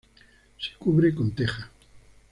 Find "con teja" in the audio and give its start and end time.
1.13-1.69